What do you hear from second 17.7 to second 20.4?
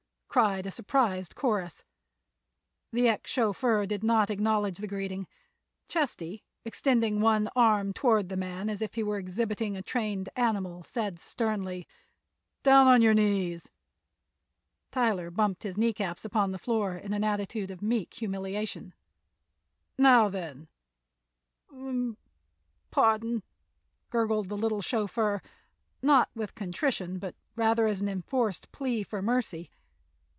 meek humiliation. "Now,